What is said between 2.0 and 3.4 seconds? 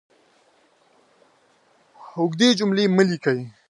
اوږدې جملې مه لیکئ!